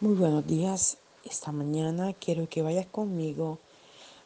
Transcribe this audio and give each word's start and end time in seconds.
Muy 0.00 0.16
buenos 0.16 0.44
días. 0.44 0.98
Esta 1.24 1.52
mañana 1.52 2.14
quiero 2.14 2.48
que 2.48 2.62
vayas 2.62 2.86
conmigo 2.86 3.60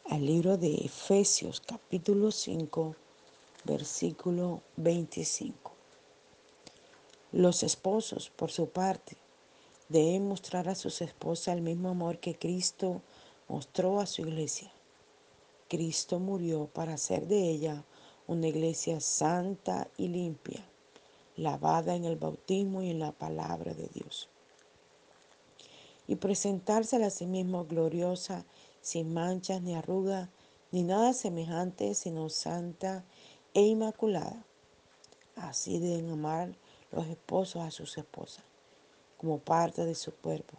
al 0.09 0.25
libro 0.25 0.57
de 0.57 0.73
Efesios 0.73 1.61
capítulo 1.61 2.31
5, 2.31 2.95
versículo 3.65 4.63
25. 4.77 5.71
Los 7.33 7.61
esposos, 7.61 8.31
por 8.31 8.49
su 8.49 8.69
parte, 8.69 9.15
deben 9.89 10.27
mostrar 10.27 10.67
a 10.69 10.75
sus 10.75 11.01
esposas 11.03 11.55
el 11.55 11.61
mismo 11.61 11.89
amor 11.89 12.17
que 12.17 12.35
Cristo 12.35 13.03
mostró 13.47 13.99
a 13.99 14.07
su 14.07 14.23
iglesia. 14.23 14.71
Cristo 15.67 16.17
murió 16.17 16.65
para 16.65 16.95
hacer 16.95 17.27
de 17.27 17.47
ella 17.47 17.85
una 18.25 18.47
iglesia 18.47 18.99
santa 18.99 19.87
y 19.97 20.07
limpia, 20.07 20.65
lavada 21.37 21.95
en 21.95 22.05
el 22.05 22.15
bautismo 22.15 22.81
y 22.81 22.89
en 22.89 22.99
la 22.99 23.11
palabra 23.11 23.75
de 23.75 23.87
Dios 23.93 24.29
y 26.09 26.15
presentársela 26.15 27.05
a 27.05 27.11
sí 27.11 27.27
mismo 27.27 27.65
gloriosa, 27.65 28.43
sin 28.81 29.13
manchas 29.13 29.61
ni 29.61 29.75
arrugas, 29.75 30.27
ni 30.71 30.81
nada 30.81 31.13
semejante, 31.13 31.93
sino 31.93 32.29
santa 32.29 33.05
e 33.53 33.61
inmaculada. 33.61 34.43
Así 35.35 35.77
deben 35.77 36.09
amar 36.09 36.57
los 36.91 37.05
esposos 37.05 37.61
a 37.61 37.69
sus 37.69 37.95
esposas, 37.99 38.43
como 39.17 39.37
parte 39.37 39.85
de 39.85 39.93
su 39.93 40.11
cuerpo. 40.11 40.57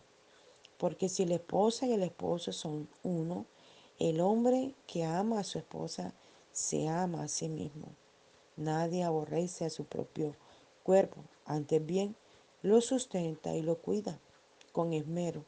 Porque 0.79 1.09
si 1.09 1.27
la 1.27 1.34
esposa 1.34 1.85
y 1.85 1.95
el 1.95 2.05
esposo 2.05 2.52
son 2.52 2.88
uno, 3.02 3.45
el 3.98 4.21
hombre 4.21 4.77
que 4.87 5.02
ama 5.02 5.41
a 5.41 5.45
su 5.45 5.59
esposa 5.59 6.15
se 6.52 6.87
ama 6.87 7.24
a 7.24 7.29
sí 7.29 7.48
mismo. 7.48 7.88
Nadie 8.57 9.02
aborrece 9.02 9.65
a 9.65 9.71
su 9.71 9.85
propio 9.85 10.37
cuerpo, 10.85 11.24
antes 11.45 11.85
bien 11.85 12.15
lo 12.62 12.80
sustenta 12.80 13.57
y 13.57 13.62
lo 13.62 13.79
cuida 13.79 14.21
con 14.73 14.92
esmero. 14.92 15.45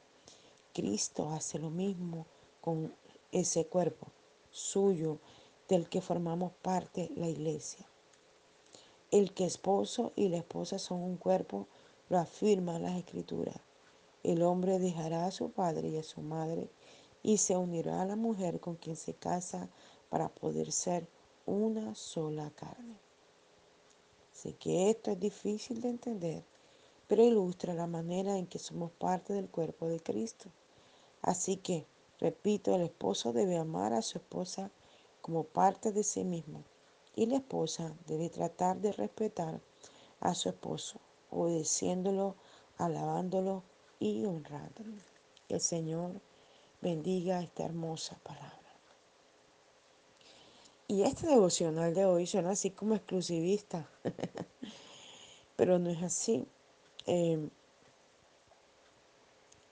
Cristo 0.73 1.31
hace 1.31 1.59
lo 1.59 1.71
mismo 1.71 2.27
con 2.61 2.95
ese 3.31 3.67
cuerpo 3.67 4.06
suyo 4.51 5.19
del 5.69 5.89
que 5.89 6.01
formamos 6.01 6.53
parte 6.62 7.11
la 7.17 7.28
iglesia. 7.28 7.87
El 9.11 9.33
que 9.34 9.45
esposo 9.45 10.12
y 10.17 10.28
la 10.28 10.39
esposa 10.39 10.78
son 10.78 11.03
un 11.03 11.17
cuerpo 11.17 11.67
lo 12.09 12.19
afirman 12.19 12.83
las 12.83 12.97
escrituras. 12.97 13.56
El 14.23 14.43
hombre 14.43 14.78
dejará 14.78 15.27
a 15.27 15.31
su 15.31 15.50
padre 15.50 15.89
y 15.89 15.97
a 15.98 16.03
su 16.03 16.20
madre 16.20 16.69
y 17.23 17.39
se 17.39 17.56
unirá 17.56 18.03
a 18.03 18.06
la 18.06 18.17
mujer 18.17 18.61
con 18.61 18.77
quien 18.77 18.97
se 18.97 19.15
casa 19.15 19.69
para 20.11 20.28
poder 20.28 20.73
ser 20.73 21.06
una 21.47 21.95
sola 21.95 22.50
carne. 22.55 22.97
Sé 24.33 24.55
que 24.55 24.91
esto 24.91 25.11
es 25.11 25.20
difícil 25.20 25.81
de 25.81 25.89
entender, 25.89 26.45
pero 27.13 27.25
ilustra 27.25 27.75
la 27.75 27.87
manera 27.87 28.39
en 28.39 28.47
que 28.47 28.59
somos 28.59 28.91
parte 28.91 29.35
del 29.35 29.51
cuerpo 29.51 29.87
de 29.87 30.01
Cristo. 30.01 30.49
Así 31.21 31.59
que, 31.59 31.85
repito, 32.19 32.75
el 32.75 32.81
esposo 32.81 33.35
debe 33.35 33.59
amar 33.59 33.93
a 33.93 34.01
su 34.01 34.17
esposa 34.17 34.71
como 35.21 35.45
parte 35.45 35.93
de 35.93 36.05
sí 36.05 36.25
mismo 36.25 36.65
y 37.15 37.27
la 37.27 37.37
esposa 37.37 37.95
debe 38.07 38.31
tratar 38.31 38.81
de 38.81 38.93
respetar 38.93 39.61
a 40.21 40.35
su 40.35 40.49
esposo, 40.49 41.01
obedeciéndolo, 41.31 42.35
alabándolo 42.79 43.63
y 44.01 44.25
honrándolo. 44.25 44.97
Que 45.49 45.57
el 45.57 45.61
Señor 45.61 46.13
bendiga 46.81 47.43
esta 47.43 47.67
hermosa 47.67 48.17
palabra. 48.23 48.57
Y 50.89 51.03
este 51.03 51.27
devocional 51.27 51.93
de 51.93 52.07
hoy 52.07 52.27
suena 52.27 52.53
así 52.53 52.71
como 52.71 52.95
exclusivista, 52.95 53.87
pero 55.57 55.79
no 55.79 55.91
es 55.91 56.03
así. 56.03 56.49
Eh, 57.06 57.48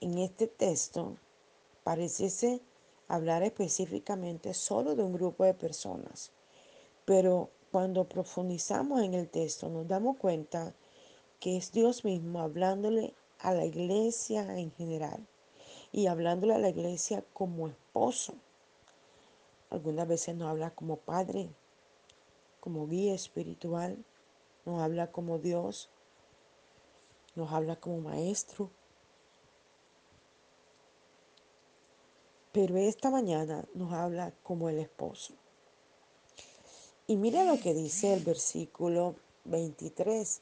en 0.01 0.17
este 0.17 0.47
texto 0.47 1.15
parece 1.83 2.59
hablar 3.07 3.43
específicamente 3.43 4.53
solo 4.53 4.95
de 4.95 5.03
un 5.03 5.13
grupo 5.13 5.43
de 5.43 5.53
personas, 5.53 6.31
pero 7.05 7.49
cuando 7.71 8.05
profundizamos 8.05 9.01
en 9.01 9.13
el 9.13 9.29
texto 9.29 9.69
nos 9.69 9.87
damos 9.87 10.17
cuenta 10.17 10.73
que 11.39 11.57
es 11.57 11.71
Dios 11.71 12.03
mismo 12.03 12.41
hablándole 12.41 13.13
a 13.39 13.53
la 13.53 13.65
iglesia 13.65 14.57
en 14.57 14.71
general 14.71 15.25
y 15.91 16.07
hablándole 16.07 16.53
a 16.55 16.59
la 16.59 16.69
iglesia 16.69 17.23
como 17.33 17.67
esposo. 17.67 18.33
Algunas 19.69 20.07
veces 20.07 20.35
nos 20.35 20.49
habla 20.49 20.71
como 20.71 20.97
padre, 20.97 21.49
como 22.59 22.87
guía 22.87 23.13
espiritual, 23.13 24.03
nos 24.65 24.81
habla 24.81 25.11
como 25.11 25.39
Dios, 25.39 25.89
nos 27.35 27.51
habla 27.51 27.75
como 27.75 28.01
maestro. 28.01 28.69
Pero 32.51 32.77
esta 32.77 33.09
mañana 33.09 33.65
nos 33.73 33.93
habla 33.93 34.33
como 34.43 34.69
el 34.69 34.79
esposo. 34.79 35.33
Y 37.07 37.15
mira 37.15 37.43
lo 37.43 37.59
que 37.59 37.73
dice 37.73 38.13
el 38.13 38.23
versículo 38.23 39.15
23. 39.45 40.41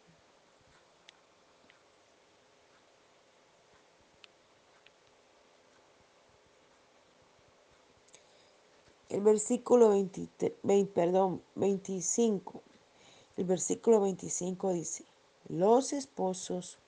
El 9.09 9.21
versículo 9.21 9.89
20, 9.89 10.29
perdón, 10.93 11.43
25. 11.55 12.61
El 13.37 13.45
versículo 13.45 14.01
25 14.01 14.73
dice, 14.73 15.03
los 15.49 15.91
esposos, 15.91 16.79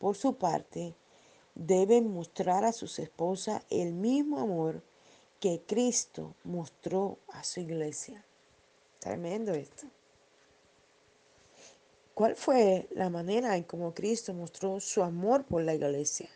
por 0.00 0.16
su 0.16 0.36
parte, 0.36 0.96
deben 1.54 2.12
mostrar 2.12 2.64
a 2.64 2.72
sus 2.72 2.98
esposas 2.98 3.62
el 3.70 3.92
mismo 3.92 4.40
amor 4.40 4.82
que 5.38 5.62
Cristo 5.64 6.34
mostró 6.42 7.18
a 7.28 7.44
su 7.44 7.60
iglesia. 7.60 8.24
Tremendo 8.98 9.54
esto. 9.54 9.86
¿Cuál 12.14 12.34
fue 12.34 12.88
la 12.90 13.08
manera 13.08 13.56
en 13.56 13.62
cómo 13.62 13.94
Cristo 13.94 14.34
mostró 14.34 14.80
su 14.80 15.04
amor 15.04 15.44
por 15.44 15.62
la 15.62 15.74
iglesia? 15.74 16.28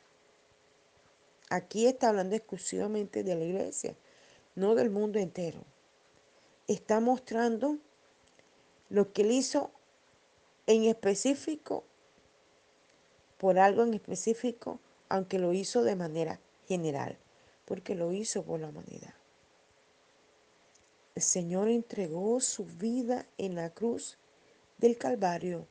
Aquí 1.48 1.88
está 1.88 2.10
hablando 2.10 2.36
exclusivamente 2.36 3.24
de 3.24 3.34
la 3.34 3.44
iglesia 3.44 3.96
no 4.54 4.74
del 4.74 4.90
mundo 4.90 5.18
entero. 5.18 5.64
Está 6.68 7.00
mostrando 7.00 7.78
lo 8.88 9.12
que 9.12 9.22
él 9.22 9.32
hizo 9.32 9.70
en 10.70 10.84
específico, 10.84 11.82
por 13.38 13.58
algo 13.58 13.82
en 13.82 13.94
específico, 13.94 14.78
aunque 15.08 15.40
lo 15.40 15.52
hizo 15.52 15.82
de 15.82 15.96
manera 15.96 16.38
general, 16.68 17.18
porque 17.64 17.96
lo 17.96 18.12
hizo 18.12 18.44
por 18.44 18.60
la 18.60 18.68
humanidad. 18.68 19.14
El 21.16 21.22
Señor 21.22 21.68
entregó 21.68 22.38
su 22.40 22.64
vida 22.64 23.26
en 23.36 23.56
la 23.56 23.70
cruz 23.70 24.16
del 24.78 24.96
Calvario, 24.96 25.66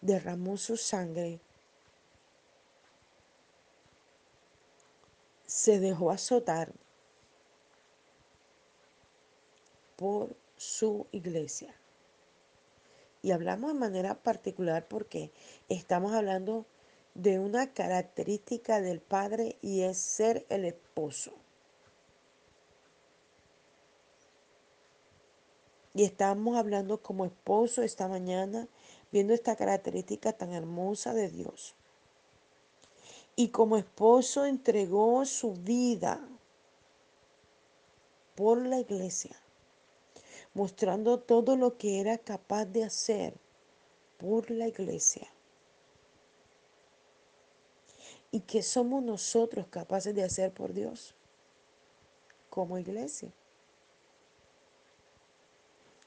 derramó 0.00 0.56
su 0.56 0.76
sangre, 0.76 1.40
se 5.44 5.80
dejó 5.80 6.12
azotar 6.12 6.72
por 9.96 10.36
su 10.56 11.08
iglesia. 11.10 11.79
Y 13.22 13.32
hablamos 13.32 13.72
de 13.72 13.78
manera 13.78 14.14
particular 14.22 14.86
porque 14.88 15.30
estamos 15.68 16.12
hablando 16.12 16.64
de 17.14 17.38
una 17.38 17.72
característica 17.72 18.80
del 18.80 19.00
padre 19.00 19.56
y 19.60 19.82
es 19.82 19.98
ser 19.98 20.46
el 20.48 20.64
esposo. 20.64 21.32
Y 25.92 26.04
estamos 26.04 26.56
hablando 26.56 27.02
como 27.02 27.26
esposo 27.26 27.82
esta 27.82 28.08
mañana, 28.08 28.68
viendo 29.10 29.34
esta 29.34 29.56
característica 29.56 30.32
tan 30.32 30.52
hermosa 30.52 31.12
de 31.12 31.28
Dios. 31.28 31.74
Y 33.36 33.48
como 33.48 33.76
esposo 33.76 34.44
entregó 34.46 35.24
su 35.26 35.54
vida 35.54 36.26
por 38.36 38.64
la 38.64 38.78
iglesia 38.78 39.36
mostrando 40.54 41.20
todo 41.20 41.56
lo 41.56 41.76
que 41.76 42.00
era 42.00 42.18
capaz 42.18 42.66
de 42.66 42.84
hacer 42.84 43.34
por 44.18 44.50
la 44.50 44.68
iglesia. 44.68 45.28
¿Y 48.32 48.40
qué 48.40 48.62
somos 48.62 49.02
nosotros 49.02 49.66
capaces 49.68 50.14
de 50.14 50.22
hacer 50.22 50.52
por 50.52 50.72
Dios 50.72 51.14
como 52.48 52.78
iglesia? 52.78 53.32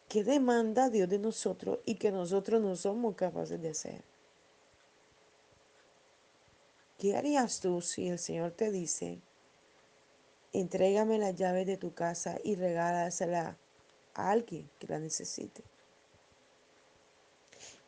¿Qué 0.08 0.24
demanda 0.24 0.90
Dios 0.90 1.10
de 1.10 1.20
nosotros 1.20 1.80
y 1.86 1.96
que 1.96 2.12
nosotros 2.12 2.62
no 2.62 2.76
somos 2.76 3.16
capaces 3.16 3.62
de 3.62 3.70
hacer? 3.70 4.04
¿Qué 7.00 7.18
harías 7.18 7.60
tú 7.60 7.82
si 7.82 8.08
el 8.08 8.20
Señor 8.20 8.52
te 8.52 8.72
dice, 8.72 9.20
entrégame 10.54 11.18
las 11.18 11.36
llaves 11.36 11.66
de 11.66 11.78
tu 11.78 11.94
casa 11.94 12.38
y 12.44 12.56
regálasela 12.56 13.58
a 14.14 14.32
alguien 14.32 14.70
que 14.80 14.88
la 14.88 15.00
necesite. 15.00 15.64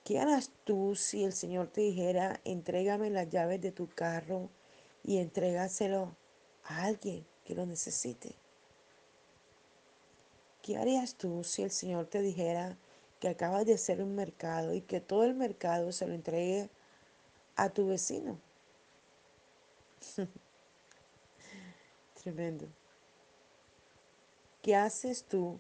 ¿Qué 0.04 0.20
harás 0.20 0.52
tú 0.66 0.96
si 0.96 1.24
el 1.24 1.34
Señor 1.34 1.68
te 1.68 1.82
dijera, 1.82 2.40
entrégame 2.44 3.10
las 3.10 3.28
llaves 3.30 3.60
de 3.60 3.72
tu 3.72 3.88
carro 3.90 4.50
y 5.04 5.18
entrégaselo 5.18 6.16
a 6.64 6.84
alguien 6.84 7.26
que 7.44 7.56
lo 7.56 7.66
necesite? 7.66 8.36
¿Qué 10.62 10.78
harías 10.78 11.16
tú 11.16 11.44
si 11.44 11.64
el 11.64 11.72
Señor 11.72 12.06
te 12.06 12.22
dijera 12.22 12.78
que 13.20 13.30
acabas 13.30 13.66
de 13.66 13.74
hacer 13.74 14.02
un 14.02 14.16
mercado 14.16 14.74
y 14.76 14.82
que 14.82 15.02
todo 15.02 15.24
el 15.24 15.34
mercado 15.34 15.92
se 15.92 16.06
lo 16.06 16.14
entregue 16.14 16.70
a 17.56 17.70
tu 17.70 17.88
vecino? 17.88 18.40
Tremendo. 22.24 22.68
¿Qué 24.62 24.76
haces 24.76 25.24
tú 25.24 25.60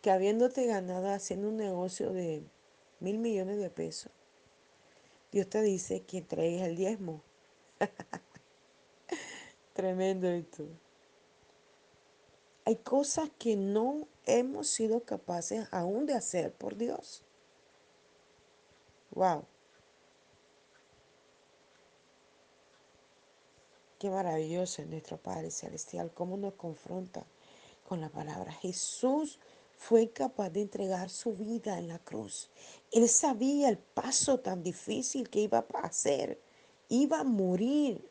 que 0.00 0.10
habiéndote 0.10 0.66
ganado 0.66 1.10
haciendo 1.12 1.48
un 1.48 1.56
negocio 1.56 2.12
de 2.12 2.42
mil 3.00 3.18
millones 3.18 3.58
de 3.58 3.70
pesos, 3.70 4.12
Dios 5.32 5.48
te 5.48 5.60
dice 5.62 6.02
que 6.02 6.18
entregues 6.18 6.62
el 6.62 6.76
diezmo? 6.76 7.22
Tremendo 9.74 10.28
esto. 10.28 10.64
Hay 12.64 12.76
cosas 12.76 13.30
que 13.38 13.56
no 13.56 14.06
hemos 14.26 14.68
sido 14.68 15.00
capaces 15.00 15.66
aún 15.70 16.06
de 16.06 16.14
hacer 16.14 16.52
por 16.52 16.76
Dios. 16.76 17.22
Wow. 19.10 19.44
Qué 23.98 24.10
maravilloso 24.10 24.82
es 24.82 24.88
nuestro 24.88 25.16
Padre 25.16 25.50
Celestial, 25.50 26.12
cómo 26.12 26.36
nos 26.36 26.54
confronta 26.54 27.24
con 27.88 28.00
la 28.00 28.08
palabra. 28.10 28.52
Jesús 28.52 29.40
fue 29.78 30.10
capaz 30.10 30.50
de 30.50 30.62
entregar 30.62 31.08
su 31.08 31.34
vida 31.34 31.78
en 31.78 31.86
la 31.86 32.00
cruz. 32.00 32.50
Él 32.90 33.08
sabía 33.08 33.68
el 33.68 33.78
paso 33.78 34.40
tan 34.40 34.62
difícil 34.62 35.30
que 35.30 35.40
iba 35.40 35.64
a 35.72 35.78
hacer. 35.86 36.40
Iba 36.88 37.20
a 37.20 37.24
morir. 37.24 38.06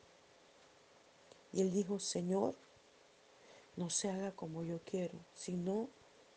Y 1.51 1.61
él 1.61 1.71
dijo, 1.71 1.99
Señor, 1.99 2.55
no 3.75 3.89
se 3.89 4.09
haga 4.09 4.31
como 4.31 4.63
yo 4.63 4.79
quiero, 4.85 5.19
sino 5.35 5.89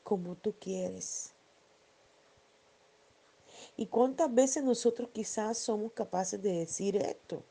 como 0.02 0.34
tú 0.34 0.54
quieres. 0.58 1.32
¿Y 3.76 3.86
cuántas 3.86 4.34
veces 4.34 4.64
nosotros 4.64 5.10
quizás 5.12 5.58
somos 5.58 5.92
capaces 5.92 6.42
de 6.42 6.52
decir 6.52 6.96
esto? 6.96 7.44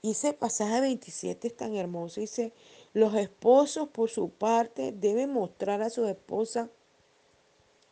Y 0.00 0.12
ese 0.12 0.32
pasaje 0.32 0.80
27 0.80 1.48
es 1.48 1.56
tan 1.56 1.74
hermoso. 1.74 2.20
Dice, 2.20 2.52
los 2.94 3.14
esposos 3.14 3.88
por 3.88 4.10
su 4.10 4.30
parte 4.30 4.92
deben 4.92 5.32
mostrar 5.32 5.82
a 5.82 5.90
sus 5.90 6.08
esposas 6.08 6.70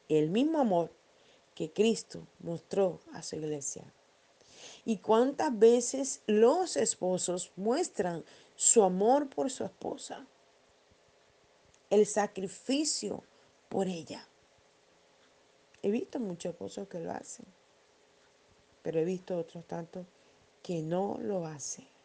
el 0.08 0.30
mismo 0.30 0.60
amor 0.60 0.90
que 1.54 1.72
Cristo 1.72 2.26
mostró 2.40 3.00
a 3.12 3.22
su 3.22 3.36
iglesia. 3.36 3.84
¿Y 4.84 4.98
cuántas 4.98 5.58
veces 5.58 6.22
los 6.26 6.76
esposos 6.76 7.52
muestran 7.56 8.24
su 8.54 8.82
amor 8.82 9.28
por 9.28 9.50
su 9.50 9.64
esposa? 9.64 10.26
El 11.90 12.06
sacrificio 12.06 13.22
por 13.68 13.88
ella. 13.88 14.26
He 15.82 15.90
visto 15.90 16.18
muchos 16.18 16.52
esposos 16.52 16.88
que 16.88 17.00
lo 17.00 17.12
hacen, 17.12 17.46
pero 18.82 19.00
he 19.00 19.04
visto 19.04 19.36
otros 19.36 19.64
tantos 19.66 20.06
que 20.62 20.82
no 20.82 21.18
lo 21.20 21.46
hacen 21.46 21.95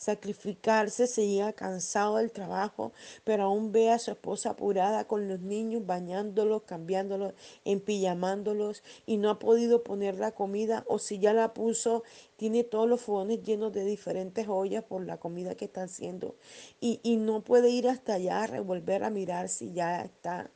sacrificarse, 0.00 1.06
se 1.06 1.28
llega 1.28 1.52
cansado 1.52 2.16
del 2.16 2.32
trabajo, 2.32 2.92
pero 3.22 3.44
aún 3.44 3.70
ve 3.70 3.90
a 3.90 3.98
su 3.98 4.10
esposa 4.10 4.50
apurada 4.50 5.06
con 5.06 5.28
los 5.28 5.40
niños, 5.40 5.84
bañándolos, 5.84 6.62
cambiándolos, 6.62 7.34
empillamándolos 7.66 8.82
y 9.04 9.18
no 9.18 9.28
ha 9.28 9.38
podido 9.38 9.84
poner 9.84 10.18
la 10.18 10.32
comida 10.32 10.84
o 10.88 10.98
si 10.98 11.18
ya 11.18 11.34
la 11.34 11.52
puso, 11.52 12.02
tiene 12.36 12.64
todos 12.64 12.88
los 12.88 13.02
fogones 13.02 13.42
llenos 13.42 13.74
de 13.74 13.84
diferentes 13.84 14.48
ollas 14.48 14.84
por 14.84 15.04
la 15.04 15.18
comida 15.18 15.54
que 15.54 15.66
está 15.66 15.82
haciendo 15.82 16.34
y, 16.80 17.00
y 17.02 17.18
no 17.18 17.42
puede 17.42 17.68
ir 17.68 17.86
hasta 17.86 18.14
allá 18.14 18.44
a 18.44 18.46
revolver 18.46 19.04
a 19.04 19.10
mirar 19.10 19.50
si 19.50 19.74
ya 19.74 20.00
está. 20.00 20.50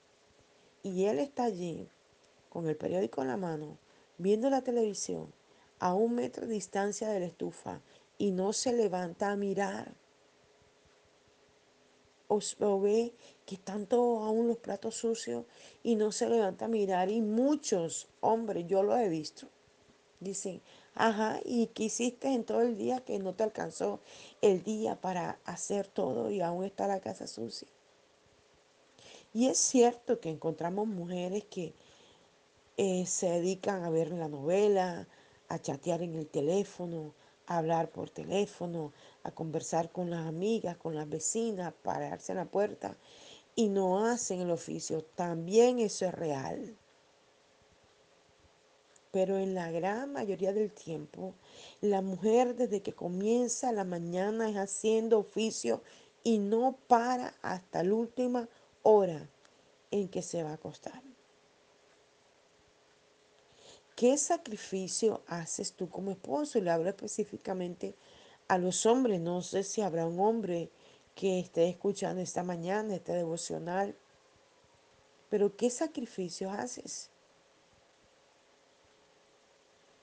Y 0.83 1.05
él 1.05 1.19
está 1.19 1.45
allí 1.45 1.87
con 2.49 2.67
el 2.67 2.77
periódico 2.77 3.21
en 3.21 3.29
la 3.29 3.37
mano, 3.37 3.77
viendo 4.17 4.49
la 4.49 4.63
televisión 4.63 5.31
a 5.81 5.93
un 5.93 6.15
metro 6.15 6.47
de 6.47 6.55
distancia 6.55 7.09
de 7.09 7.21
la 7.21 7.27
estufa 7.27 7.83
y 8.19 8.31
no 8.31 8.53
se 8.53 8.73
levanta 8.73 9.31
a 9.31 9.37
mirar. 9.37 9.95
O, 12.29 12.81
ve 12.81 13.15
que 13.47 13.59
todos 13.59 14.27
aún 14.27 14.49
los 14.49 14.59
platos 14.59 14.97
sucios 14.97 15.45
y 15.83 15.95
no 15.95 16.11
se 16.11 16.29
levanta 16.29 16.65
a 16.65 16.69
mirar. 16.69 17.11
Y 17.11 17.21
muchos 17.21 18.09
hombres, 18.21 18.67
yo 18.67 18.83
lo 18.83 18.97
he 18.97 19.09
visto, 19.09 19.49
dicen, 20.21 20.61
ajá, 20.95 21.41
¿y 21.45 21.69
qué 21.69 21.85
hiciste 21.85 22.29
en 22.29 22.45
todo 22.45 22.63
el 22.63 22.77
día 22.77 23.01
que 23.01 23.19
no 23.19 23.35
te 23.35 23.45
alcanzó 23.45 24.01
el 24.41 24.65
día 24.65 25.01
para 25.01 25.39
hacer 25.45 25.87
todo 25.87 26.31
y 26.31 26.41
aún 26.41 26.65
está 26.65 26.89
la 26.89 27.01
casa 27.01 27.27
sucia? 27.27 27.69
Y 29.33 29.49
es 29.49 29.59
cierto 29.59 30.21
que 30.21 30.31
encontramos 30.31 30.87
mujeres 30.87 31.45
que 31.45 31.75
eh, 32.77 33.05
se 33.07 33.29
dedican 33.29 33.85
a 33.85 33.91
ver 33.91 34.11
la 34.13 34.29
novela, 34.29 35.09
a 35.49 35.59
chatear 35.61 36.03
en 36.03 36.15
el 36.15 36.27
teléfono, 36.27 37.15
a 37.47 37.59
hablar 37.59 37.91
por 37.91 38.11
teléfono, 38.11 38.93
a 39.23 39.31
conversar 39.31 39.91
con 39.91 40.11
las 40.11 40.27
amigas, 40.27 40.77
con 40.77 40.95
las 40.95 41.09
vecinas, 41.09 41.73
pararse 41.83 42.33
en 42.33 42.39
la 42.39 42.45
puerta 42.47 42.97
y 43.55 43.69
no 43.69 44.05
hacen 44.07 44.41
el 44.41 44.51
oficio. 44.51 45.03
También 45.15 45.79
eso 45.79 46.07
es 46.07 46.15
real. 46.15 46.77
Pero 49.13 49.39
en 49.39 49.55
la 49.55 49.71
gran 49.71 50.13
mayoría 50.13 50.53
del 50.53 50.73
tiempo, 50.73 51.35
la 51.81 52.03
mujer 52.03 52.57
desde 52.57 52.83
que 52.83 52.93
comienza 52.93 53.71
la 53.71 53.85
mañana 53.85 54.51
es 54.51 54.57
haciendo 54.57 55.21
oficio 55.21 55.83
y 56.25 56.39
no 56.39 56.77
para 56.89 57.35
hasta 57.43 57.85
la 57.85 57.95
última 57.95 58.49
hora 58.83 59.29
en 59.93 60.09
que 60.09 60.23
se 60.23 60.43
va 60.43 60.51
a 60.51 60.55
acostar. 60.55 61.14
¿Qué 63.95 64.19
sacrificio 64.19 65.23
haces 65.29 65.73
tú 65.73 65.89
como 65.89 66.11
esposo? 66.11 66.59
Y 66.59 66.63
le 66.63 66.71
hablo 66.71 66.89
específicamente 66.89 67.95
a 68.49 68.59
los 68.59 68.87
hombres. 68.87 69.21
No 69.21 69.41
sé 69.41 69.63
si 69.63 69.83
habrá 69.83 70.07
un 70.07 70.19
hombre 70.19 70.71
que 71.15 71.39
esté 71.39 71.69
escuchando 71.69 72.21
esta 72.21 72.43
mañana, 72.43 72.97
este 72.97 73.13
devocional. 73.13 73.95
Pero 75.31 75.57
¿qué 75.57 75.71
sacrificio 75.71 76.51
haces? 76.51 77.11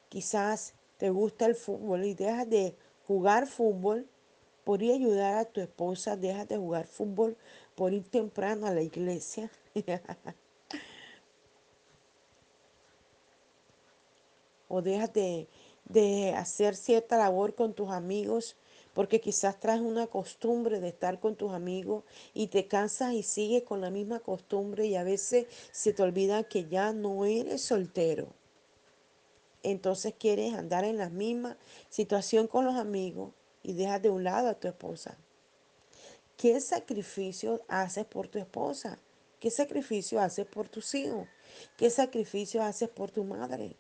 Quizás 0.08 0.74
te 0.98 1.10
gusta 1.10 1.46
el 1.46 1.56
fútbol 1.56 2.06
y 2.06 2.14
dejas 2.14 2.50
de 2.50 2.76
jugar 3.08 3.48
fútbol 3.48 4.08
por 4.64 4.84
ir 4.84 4.92
a 4.92 4.96
ayudar 4.96 5.38
a 5.38 5.46
tu 5.46 5.60
esposa, 5.60 6.16
dejas 6.16 6.48
de 6.48 6.58
jugar 6.58 6.86
fútbol 6.86 7.36
por 7.76 7.94
ir 7.94 8.08
temprano 8.08 8.68
a 8.68 8.74
la 8.74 8.82
iglesia. 8.82 9.50
dejas 14.82 15.14
de, 15.14 15.48
de 15.86 16.34
hacer 16.34 16.76
cierta 16.76 17.18
labor 17.18 17.56
con 17.56 17.74
tus 17.74 17.90
amigos 17.90 18.56
porque 18.94 19.22
quizás 19.22 19.60
traes 19.60 19.82
una 19.82 20.08
costumbre 20.08 20.80
de 20.80 20.90
estar 20.90 21.20
con 21.20 21.36
tus 21.36 21.54
amigos 21.54 22.04
y 22.34 22.48
te 22.48 22.68
cansas 22.68 23.14
y 23.14 23.24
sigues 23.24 23.64
con 23.64 23.82
la 23.82 23.90
misma 23.90 24.20
costumbre 24.20 24.86
y 24.88 24.96
a 24.96 25.04
veces 25.04 25.48
se 25.72 25.94
te 25.94 26.04
olvida 26.04 26.44
que 26.44 26.68
ya 26.68 26.92
no 26.92 27.26
eres 27.26 27.62
soltero. 27.62 28.28
Entonces 29.64 30.14
quieres 30.18 30.54
andar 30.54 30.84
en 30.84 30.98
la 30.98 31.10
misma 31.10 31.58
situación 31.90 32.48
con 32.48 32.66
los 32.66 32.76
amigos 32.76 33.32
y 33.64 33.74
dejas 33.74 34.02
de 34.02 34.10
un 34.10 34.24
lado 34.24 34.50
a 34.50 34.56
tu 34.56 34.68
esposa. 34.68 35.18
¿Qué 36.36 36.60
sacrificio 36.60 37.62
haces 37.68 38.06
por 38.06 38.28
tu 38.28 38.40
esposa? 38.40 38.98
¿Qué 39.40 39.52
sacrificio 39.52 40.20
haces 40.20 40.48
por 40.48 40.68
tus 40.68 40.94
hijos? 40.96 41.28
¿Qué 41.78 41.90
sacrificio 41.90 42.64
haces 42.64 42.90
por 42.90 43.12
tu 43.12 43.24
madre? 43.24 43.76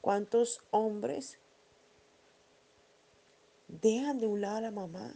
¿Cuántos 0.00 0.62
hombres 0.70 1.38
dejan 3.68 4.18
de 4.18 4.26
un 4.26 4.40
lado 4.40 4.56
a 4.56 4.62
la 4.62 4.70
mamá? 4.70 5.14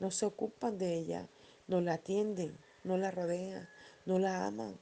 No 0.00 0.10
se 0.10 0.26
ocupan 0.26 0.76
de 0.76 0.94
ella, 0.94 1.28
no 1.68 1.80
la 1.80 1.94
atienden, 1.94 2.58
no 2.82 2.96
la 2.96 3.12
rodean, 3.12 3.68
no 4.04 4.18
la 4.18 4.46
aman. 4.46 4.76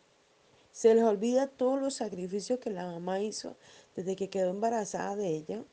Se 0.72 0.94
les 0.94 1.04
olvida 1.04 1.48
todos 1.48 1.78
los 1.80 1.94
sacrificios 1.94 2.60
que 2.60 2.70
la 2.70 2.86
mamá 2.86 3.20
hizo 3.20 3.56
desde 3.94 4.16
que 4.16 4.30
quedó 4.30 4.50
embarazada 4.50 5.16
de 5.16 5.28
ella 5.28 5.64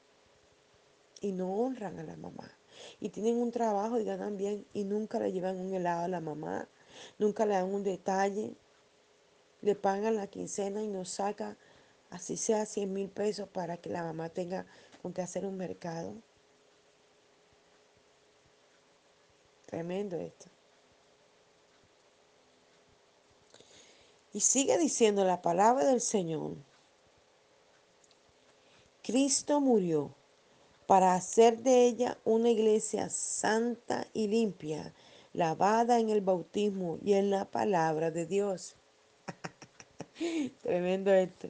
y 1.21 1.31
no 1.31 1.53
honran 1.53 1.99
a 1.99 2.03
la 2.03 2.17
mamá. 2.17 2.51
Y 2.99 3.09
tienen 3.09 3.37
un 3.37 3.51
trabajo 3.51 3.97
y 3.99 4.03
ganan 4.03 4.35
bien 4.35 4.65
y 4.73 4.83
nunca 4.83 5.19
le 5.19 5.31
llevan 5.31 5.57
un 5.57 5.73
helado 5.73 6.03
a 6.03 6.07
la 6.09 6.19
mamá, 6.19 6.67
nunca 7.17 7.45
le 7.45 7.53
dan 7.53 7.73
un 7.73 7.83
detalle, 7.83 8.55
le 9.61 9.75
pagan 9.75 10.15
la 10.15 10.27
quincena 10.27 10.83
y 10.83 10.87
nos 10.87 11.09
saca 11.09 11.57
así 12.09 12.37
sea 12.37 12.65
100 12.65 12.93
mil 12.93 13.09
pesos 13.09 13.47
para 13.49 13.77
que 13.77 13.89
la 13.89 14.03
mamá 14.03 14.29
tenga 14.29 14.65
con 15.01 15.13
qué 15.13 15.21
hacer 15.21 15.45
un 15.45 15.57
mercado. 15.57 16.15
Tremendo 19.65 20.17
esto. 20.17 20.47
Y 24.33 24.39
sigue 24.39 24.77
diciendo 24.77 25.25
la 25.25 25.41
palabra 25.41 25.85
del 25.85 26.01
Señor. 26.01 26.55
Cristo 29.03 29.61
murió 29.61 30.13
para 30.85 31.15
hacer 31.15 31.59
de 31.59 31.85
ella 31.85 32.17
una 32.23 32.49
iglesia 32.49 33.09
santa 33.09 34.07
y 34.13 34.27
limpia, 34.27 34.93
lavada 35.33 35.99
en 35.99 36.09
el 36.09 36.21
bautismo 36.21 36.97
y 37.03 37.13
en 37.13 37.29
la 37.29 37.45
palabra 37.45 38.11
de 38.11 38.25
Dios. 38.25 38.75
Tremendo 40.61 41.13
esto. 41.13 41.49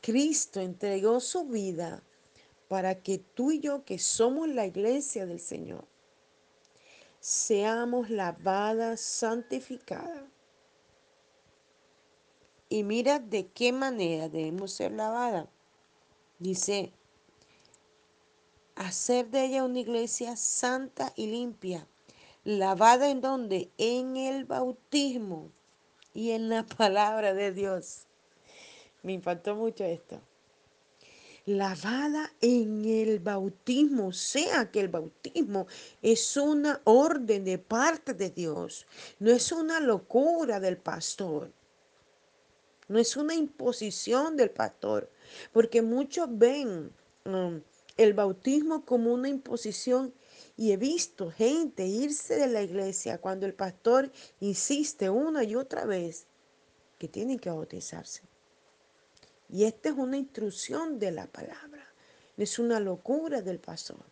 Cristo 0.00 0.60
entregó 0.60 1.20
su 1.20 1.44
vida 1.44 2.02
para 2.68 3.02
que 3.02 3.18
tú 3.18 3.50
y 3.50 3.60
yo, 3.60 3.84
que 3.84 3.98
somos 3.98 4.48
la 4.48 4.64
iglesia 4.64 5.26
del 5.26 5.40
Señor, 5.40 5.84
seamos 7.18 8.10
lavadas, 8.10 9.00
santificadas. 9.00 10.24
Y 12.68 12.84
mira 12.84 13.18
de 13.18 13.48
qué 13.48 13.72
manera 13.72 14.28
debemos 14.28 14.72
ser 14.72 14.92
lavadas. 14.92 15.48
Dice, 16.38 16.92
hacer 18.76 19.28
de 19.28 19.44
ella 19.44 19.64
una 19.64 19.80
iglesia 19.80 20.36
santa 20.36 21.12
y 21.16 21.26
limpia, 21.26 21.86
lavada 22.44 23.10
en 23.10 23.20
donde? 23.20 23.70
En 23.76 24.16
el 24.16 24.44
bautismo 24.44 25.50
y 26.14 26.30
en 26.30 26.48
la 26.48 26.64
palabra 26.64 27.34
de 27.34 27.52
Dios. 27.52 28.06
Me 29.02 29.12
impactó 29.12 29.54
mucho 29.54 29.84
esto. 29.84 30.20
Lavada 31.46 32.32
en 32.40 32.84
el 32.84 33.18
bautismo, 33.18 34.12
sea 34.12 34.70
que 34.70 34.80
el 34.80 34.88
bautismo 34.88 35.66
es 36.02 36.36
una 36.36 36.80
orden 36.84 37.44
de 37.44 37.58
parte 37.58 38.12
de 38.12 38.30
Dios, 38.30 38.86
no 39.18 39.30
es 39.30 39.50
una 39.50 39.80
locura 39.80 40.60
del 40.60 40.76
pastor, 40.76 41.50
no 42.88 42.98
es 42.98 43.16
una 43.16 43.34
imposición 43.34 44.36
del 44.36 44.50
pastor, 44.50 45.10
porque 45.52 45.80
muchos 45.80 46.28
ven 46.30 46.92
um, 47.24 47.62
el 47.96 48.12
bautismo 48.12 48.84
como 48.84 49.12
una 49.12 49.28
imposición 49.28 50.12
y 50.56 50.72
he 50.72 50.76
visto 50.76 51.30
gente 51.30 51.86
irse 51.86 52.36
de 52.36 52.48
la 52.48 52.62
iglesia 52.62 53.18
cuando 53.18 53.46
el 53.46 53.54
pastor 53.54 54.12
insiste 54.40 55.08
una 55.08 55.42
y 55.42 55.54
otra 55.54 55.86
vez 55.86 56.26
que 56.98 57.08
tienen 57.08 57.38
que 57.38 57.48
bautizarse. 57.48 58.29
Y 59.52 59.64
esta 59.64 59.88
es 59.88 59.96
una 59.96 60.16
instrucción 60.16 60.98
de 60.98 61.10
la 61.10 61.26
palabra. 61.26 61.84
No 62.36 62.44
es 62.44 62.58
una 62.58 62.78
locura 62.78 63.42
del 63.42 63.58
pastor. 63.58 64.04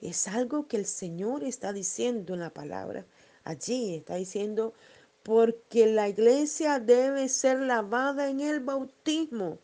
Es 0.00 0.26
algo 0.26 0.66
que 0.66 0.76
el 0.76 0.86
Señor 0.86 1.44
está 1.44 1.72
diciendo 1.72 2.34
en 2.34 2.40
la 2.40 2.50
palabra. 2.50 3.06
Allí 3.44 3.94
está 3.94 4.16
diciendo, 4.16 4.74
porque 5.22 5.86
la 5.86 6.08
iglesia 6.08 6.80
debe 6.80 7.28
ser 7.28 7.60
lavada 7.60 8.28
en 8.28 8.40
el 8.40 8.60
bautismo 8.60 9.58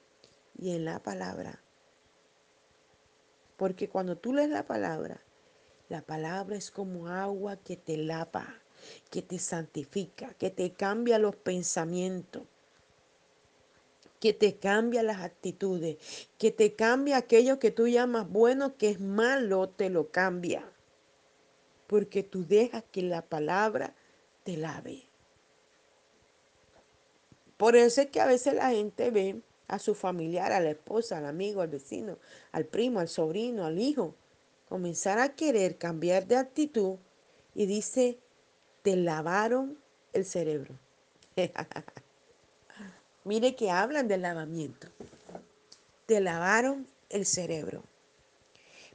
y 0.56 0.70
en 0.70 0.84
la 0.84 1.02
palabra. 1.02 1.60
Porque 3.56 3.88
cuando 3.88 4.16
tú 4.16 4.32
lees 4.32 4.50
la 4.50 4.64
palabra, 4.64 5.20
la 5.88 6.02
palabra 6.02 6.56
es 6.56 6.70
como 6.70 7.08
agua 7.08 7.56
que 7.56 7.76
te 7.76 7.96
lava, 7.96 8.46
que 9.10 9.22
te 9.22 9.38
santifica, 9.38 10.34
que 10.34 10.50
te 10.50 10.72
cambia 10.72 11.18
los 11.18 11.34
pensamientos 11.34 12.42
que 14.20 14.32
te 14.32 14.56
cambia 14.56 15.02
las 15.02 15.20
actitudes, 15.20 15.96
que 16.38 16.50
te 16.50 16.74
cambia 16.74 17.18
aquello 17.18 17.58
que 17.58 17.70
tú 17.70 17.88
llamas 17.88 18.28
bueno, 18.28 18.76
que 18.76 18.90
es 18.90 19.00
malo, 19.00 19.68
te 19.68 19.90
lo 19.90 20.10
cambia. 20.10 20.64
Porque 21.86 22.22
tú 22.22 22.46
dejas 22.46 22.84
que 22.90 23.02
la 23.02 23.22
palabra 23.22 23.94
te 24.44 24.56
lave. 24.56 25.04
Por 27.56 27.76
eso 27.76 28.00
es 28.00 28.08
que 28.08 28.20
a 28.20 28.26
veces 28.26 28.54
la 28.54 28.70
gente 28.70 29.10
ve 29.10 29.40
a 29.68 29.78
su 29.78 29.94
familiar, 29.94 30.52
a 30.52 30.60
la 30.60 30.70
esposa, 30.70 31.18
al 31.18 31.26
amigo, 31.26 31.60
al 31.60 31.68
vecino, 31.68 32.18
al 32.52 32.66
primo, 32.66 33.00
al 33.00 33.08
sobrino, 33.08 33.64
al 33.64 33.78
hijo, 33.78 34.14
comenzar 34.68 35.18
a 35.18 35.34
querer 35.34 35.78
cambiar 35.78 36.26
de 36.26 36.36
actitud 36.36 36.96
y 37.54 37.66
dice, 37.66 38.18
te 38.82 38.96
lavaron 38.96 39.78
el 40.12 40.24
cerebro. 40.24 40.78
Mire 43.26 43.56
que 43.56 43.72
hablan 43.72 44.06
del 44.06 44.22
lavamiento. 44.22 44.86
Te 46.06 46.20
lavaron 46.20 46.86
el 47.10 47.26
cerebro. 47.26 47.82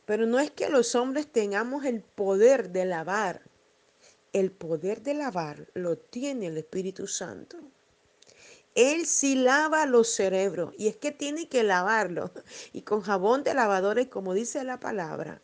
Pero 0.05 0.25
no 0.25 0.39
es 0.39 0.49
que 0.49 0.69
los 0.69 0.95
hombres 0.95 1.27
tengamos 1.29 1.83
el 1.83 1.99
poder 1.99 2.69
de 2.69 2.85
lavar. 2.85 3.41
El 4.31 4.51
poder 4.51 5.01
de 5.01 5.15
lavar 5.15 5.67
lo 5.73 5.97
tiene 5.97 6.47
el 6.47 6.57
Espíritu 6.57 7.07
Santo. 7.07 7.57
Él 8.73 9.05
sí 9.05 9.35
lava 9.35 9.85
los 9.85 10.07
cerebros 10.07 10.73
y 10.77 10.87
es 10.87 10.95
que 10.95 11.11
tiene 11.11 11.49
que 11.49 11.63
lavarlo. 11.63 12.31
Y 12.71 12.83
con 12.83 13.01
jabón 13.01 13.43
de 13.43 13.53
lavadores, 13.53 14.07
como 14.07 14.33
dice 14.33 14.63
la 14.63 14.79
palabra, 14.79 15.41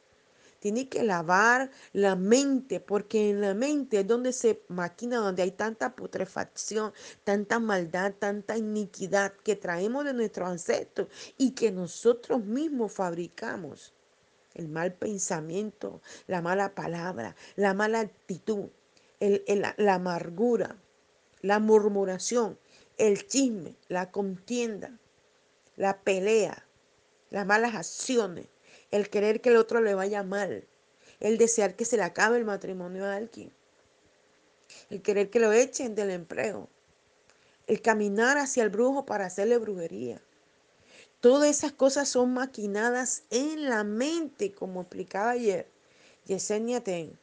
tiene 0.60 0.90
que 0.90 1.04
lavar 1.04 1.72
la 1.94 2.16
mente, 2.16 2.80
porque 2.80 3.30
en 3.30 3.42
la 3.42 3.54
mente 3.54 4.00
es 4.00 4.08
donde 4.08 4.34
se 4.34 4.64
maquina, 4.68 5.18
donde 5.18 5.44
hay 5.44 5.52
tanta 5.52 5.96
putrefacción, 5.96 6.94
tanta 7.24 7.60
maldad, 7.60 8.14
tanta 8.18 8.58
iniquidad 8.58 9.34
que 9.44 9.56
traemos 9.56 10.06
de 10.06 10.14
nuestros 10.14 10.50
ancestros 10.50 11.08
y 11.38 11.52
que 11.52 11.72
nosotros 11.72 12.44
mismos 12.44 12.92
fabricamos. 12.94 13.94
El 14.54 14.70
mal 14.70 14.94
pensamiento, 14.94 16.02
la 16.26 16.42
mala 16.42 16.74
palabra, 16.74 17.36
la 17.56 17.76
mala 17.76 18.00
actitud, 18.00 18.70
la 19.20 19.94
amargura, 19.94 20.78
la 21.42 21.60
murmuración, 21.60 22.58
el 22.98 23.28
chisme, 23.28 23.76
la 23.88 24.10
contienda, 24.12 24.98
la 25.76 26.02
pelea, 26.02 26.66
las 27.30 27.46
malas 27.46 27.76
acciones 27.76 28.48
el 28.92 29.10
querer 29.10 29.42
que 29.42 29.50
el 29.50 29.58
otro 29.58 29.82
le 29.82 29.94
vaya 29.96 30.24
mal, 30.24 30.66
el 31.20 31.38
desear 31.38 31.76
que 31.76 31.86
se 31.86 31.98
le 31.98 32.04
acabe 32.04 32.38
el 32.38 32.46
matrimonio 32.46 33.06
a 33.06 33.16
alguien, 33.16 33.52
el 34.90 35.02
querer 35.02 35.30
que 35.30 35.40
lo 35.40 35.52
echen 35.52 35.96
del 35.96 36.12
empleo, 36.12 36.70
el 37.68 37.82
caminar 37.82 38.38
hacia 38.38 38.64
el 38.64 38.70
brujo 38.70 39.06
para 39.06 39.26
hacerle 39.26 39.58
brujería. 39.58 40.22
Todas 41.20 41.50
esas 41.50 41.72
cosas 41.72 42.08
son 42.08 42.34
maquinadas 42.34 43.24
en 43.30 43.70
la 43.70 43.84
mente, 43.84 44.54
como 44.54 44.82
explicaba 44.82 45.32
ayer 45.32 45.68
Yesenia 46.26 46.84
Ten. 46.84 47.18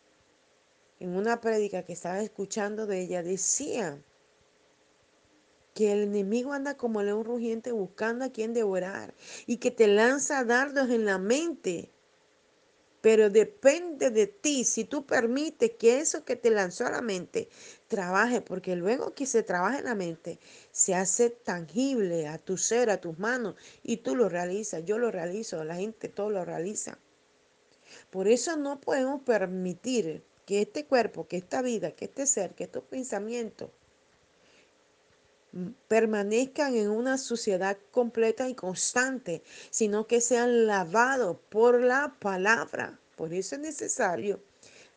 En 1.00 1.16
una 1.16 1.40
prédica 1.40 1.83
que 1.83 1.92
estaba 1.92 2.21
escuchando 2.21 2.87
de 2.87 3.00
ella, 3.00 3.23
decía 3.23 3.99
que 5.74 5.92
el 5.92 6.04
enemigo 6.04 6.52
anda 6.52 6.76
como 6.76 7.02
león 7.02 7.24
rugiente 7.24 7.72
buscando 7.72 8.24
a 8.24 8.30
quien 8.30 8.54
devorar 8.54 9.12
y 9.46 9.56
que 9.58 9.72
te 9.72 9.88
lanza 9.88 10.44
dardos 10.44 10.88
en 10.88 11.04
la 11.04 11.18
mente. 11.18 11.90
Pero 13.00 13.28
depende 13.28 14.10
de 14.10 14.26
ti 14.28 14.64
si 14.64 14.84
tú 14.84 15.04
permites 15.04 15.72
que 15.72 15.98
eso 15.98 16.24
que 16.24 16.36
te 16.36 16.50
lanzó 16.50 16.86
a 16.86 16.90
la 16.90 17.02
mente 17.02 17.50
trabaje, 17.88 18.40
porque 18.40 18.76
luego 18.76 19.12
que 19.12 19.26
se 19.26 19.42
trabaja 19.42 19.78
en 19.78 19.84
la 19.84 19.94
mente, 19.94 20.38
se 20.70 20.94
hace 20.94 21.28
tangible 21.28 22.28
a 22.28 22.38
tu 22.38 22.56
ser, 22.56 22.88
a 22.88 23.02
tus 23.02 23.18
manos, 23.18 23.56
y 23.82 23.98
tú 23.98 24.16
lo 24.16 24.30
realizas, 24.30 24.86
yo 24.86 24.96
lo 24.96 25.10
realizo, 25.10 25.64
la 25.64 25.74
gente 25.76 26.08
todo 26.08 26.30
lo 26.30 26.46
realiza. 26.46 26.98
Por 28.08 28.26
eso 28.26 28.56
no 28.56 28.80
podemos 28.80 29.20
permitir 29.22 30.22
que 30.46 30.62
este 30.62 30.86
cuerpo, 30.86 31.28
que 31.28 31.36
esta 31.36 31.60
vida, 31.60 31.90
que 31.90 32.06
este 32.06 32.26
ser, 32.26 32.54
que 32.54 32.64
estos 32.64 32.84
pensamientos, 32.84 33.70
permanezcan 35.88 36.75
en 36.75 36.90
una 36.90 37.18
suciedad 37.18 37.78
completa 37.90 38.49
y 38.49 38.54
constante, 38.54 39.42
sino 39.70 40.06
que 40.06 40.20
sean 40.20 40.66
lavados 40.66 41.37
por 41.49 41.80
la 41.80 42.16
palabra. 42.18 42.99
Por 43.16 43.32
eso 43.32 43.54
es 43.54 43.61
necesario 43.61 44.42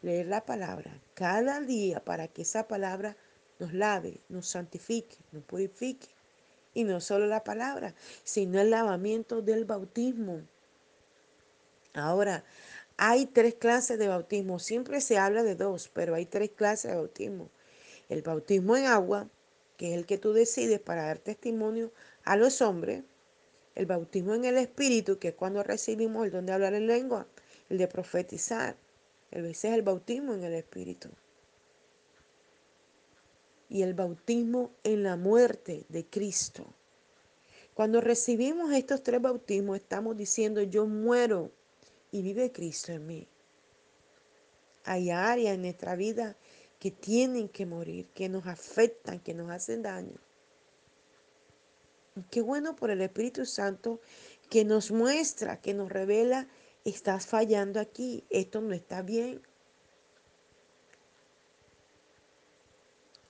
leer 0.02 0.28
la 0.28 0.46
palabra 0.46 1.00
cada 1.14 1.60
día 1.60 2.04
para 2.04 2.28
que 2.28 2.44
esa 2.44 2.68
palabra 2.68 3.16
nos 3.60 3.74
lave, 3.74 4.20
nos 4.30 4.48
santifique, 4.48 5.18
nos 5.32 5.44
purifique. 5.44 6.08
Y 6.74 6.84
no 6.84 7.02
solo 7.02 7.26
la 7.26 7.44
palabra, 7.44 7.96
sino 8.24 8.62
el 8.62 8.70
lavamiento 8.70 9.42
del 9.42 9.66
bautismo. 9.66 10.42
Ahora, 11.96 12.44
hay 12.98 13.26
tres 13.26 13.56
clases 13.56 13.98
de 13.98 14.08
bautismo. 14.08 14.60
Siempre 14.60 15.02
se 15.02 15.18
habla 15.18 15.42
de 15.42 15.56
dos, 15.56 15.90
pero 15.92 16.14
hay 16.14 16.28
tres 16.28 16.52
clases 16.52 16.92
de 16.92 16.98
bautismo. 16.98 17.50
El 18.10 18.22
bautismo 18.22 18.78
en 18.78 18.86
agua, 18.86 19.28
que 19.78 19.92
es 19.92 19.98
el 19.98 20.06
que 20.06 20.18
tú 20.18 20.34
decides 20.34 20.80
para 20.80 21.04
dar 21.04 21.20
testimonio 21.20 21.92
a 22.24 22.36
los 22.36 22.62
hombres, 22.62 23.04
el 23.76 23.86
bautismo 23.86 24.34
en 24.34 24.46
el 24.46 24.58
Espíritu, 24.58 25.20
que 25.20 25.30
es 25.30 25.36
cuando 25.36 25.64
recibimos 25.64 26.26
el 26.26 26.32
don 26.32 26.46
de 26.48 26.54
hablar 26.54 26.74
en 26.74 26.88
lengua, 26.88 27.28
el 27.70 27.78
de 27.78 27.88
profetizar, 27.88 28.76
ese 29.32 29.50
es 29.68 29.74
el 29.74 29.82
bautismo 29.82 30.34
en 30.34 30.44
el 30.44 30.54
Espíritu. 30.54 31.10
Y 33.70 33.82
el 33.84 33.94
bautismo 33.94 34.72
en 34.84 35.04
la 35.04 35.16
muerte 35.16 35.86
de 35.90 36.06
Cristo. 36.06 36.74
Cuando 37.74 38.02
recibimos 38.02 38.72
estos 38.74 39.04
tres 39.04 39.22
bautismos, 39.22 39.78
estamos 39.78 40.18
diciendo, 40.18 40.64
yo 40.64 40.88
muero 40.88 41.52
y 42.12 42.22
vive 42.22 42.52
Cristo 42.52 42.94
en 42.94 43.06
mí. 43.06 43.28
Hay 44.86 45.12
áreas 45.12 45.56
en 45.56 45.62
nuestra 45.62 45.96
vida 45.96 46.38
que 46.80 46.92
tienen 46.92 47.50
que 47.50 47.66
morir, 47.66 48.08
que 48.10 48.30
nos 48.30 48.46
afectan, 48.46 49.20
que 49.20 49.34
nos 49.34 49.50
hacen 49.50 49.82
daño. 49.82 50.18
Qué 52.32 52.42
bueno 52.42 52.76
por 52.76 52.90
el 52.90 53.02
Espíritu 53.02 53.46
Santo 53.46 54.00
que 54.50 54.66
nos 54.66 54.92
muestra, 54.92 55.62
que 55.62 55.74
nos 55.74 55.92
revela, 55.92 56.48
estás 56.86 57.26
fallando 57.28 57.80
aquí, 57.80 58.24
esto 58.30 58.62
no 58.62 58.74
está 58.74 59.02
bien. 59.02 59.42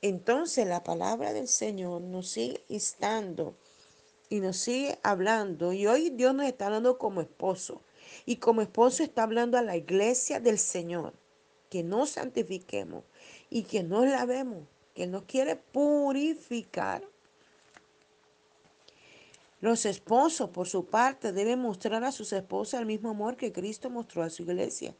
Entonces 0.01 0.67
la 0.67 0.83
palabra 0.83 1.33
del 1.33 1.47
Señor 1.47 2.01
nos 2.01 2.29
sigue 2.29 2.63
instando 2.69 3.55
y 4.29 4.39
nos 4.39 4.57
sigue 4.57 4.99
hablando. 5.03 5.73
Y 5.73 5.87
hoy 5.87 6.11
Dios 6.11 6.35
nos 6.35 6.45
está 6.45 6.67
hablando 6.67 6.97
como 6.97 7.21
esposo. 7.21 7.81
Y 8.25 8.37
como 8.37 8.61
esposo 8.61 9.03
está 9.03 9.23
hablando 9.23 9.57
a 9.57 9.61
la 9.61 9.75
iglesia 9.75 10.39
del 10.39 10.59
Señor. 10.59 11.13
Que 11.69 11.83
nos 11.83 12.11
santifiquemos 12.11 13.03
y 13.49 13.63
que 13.63 13.83
nos 13.83 14.05
lavemos. 14.05 14.63
Que 14.93 15.07
nos 15.07 15.23
quiere 15.23 15.55
purificar. 15.55 17.03
Los 19.59 19.87
esposos, 19.87 20.51
por 20.51 20.67
su 20.67 20.85
parte, 20.85 21.31
deben 21.31 21.59
mostrar 21.59 22.03
a 22.03 22.11
sus 22.11 22.31
esposas 22.31 22.79
el 22.79 22.85
mismo 22.85 23.09
amor 23.09 23.37
que 23.37 23.51
Cristo 23.51 23.89
mostró 23.89 24.21
a 24.21 24.29
su 24.29 24.43
iglesia. 24.43 24.95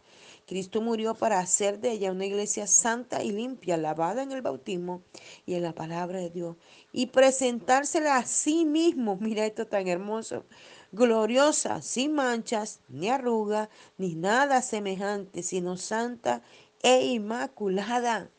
Cristo 0.48 0.82
murió 0.82 1.14
para 1.14 1.38
hacer 1.40 1.80
de 1.80 1.92
ella 1.92 2.12
una 2.12 2.26
iglesia 2.26 2.66
santa 2.66 3.22
y 3.22 3.32
limpia, 3.32 3.78
lavada 3.78 4.24
en 4.24 4.32
el 4.32 4.42
bautismo 4.42 5.04
y 5.46 5.54
en 5.54 5.62
la 5.62 5.76
palabra 5.76 6.20
de 6.20 6.32
Dios, 6.32 6.56
y 6.92 7.08
presentársela 7.08 8.18
a 8.18 8.26
sí 8.26 8.66
mismo, 8.66 9.18
mira 9.22 9.46
esto 9.46 9.68
tan 9.68 9.88
hermoso, 9.88 10.46
gloriosa, 10.92 11.84
sin 11.84 12.14
manchas, 12.14 12.80
ni 12.88 13.10
arruga, 13.10 13.70
ni 14.00 14.16
nada 14.16 14.64
semejante, 14.64 15.44
sino 15.44 15.78
santa 15.78 16.42
e 16.82 17.06
inmaculada. 17.06 18.32